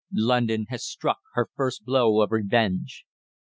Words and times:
"London 0.13 0.65
has 0.69 0.83
struck 0.83 1.19
her 1.35 1.47
first 1.55 1.85
blow 1.85 2.21
of 2.21 2.31
revenge. 2.31 3.05